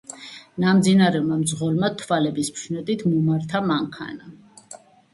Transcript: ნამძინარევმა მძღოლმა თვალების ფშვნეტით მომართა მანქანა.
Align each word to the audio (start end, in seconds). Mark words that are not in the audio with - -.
ნამძინარევმა 0.63 1.37
მძღოლმა 1.43 1.91
თვალების 2.01 2.51
ფშვნეტით 2.57 3.07
მომართა 3.13 3.65
მანქანა. 3.71 4.39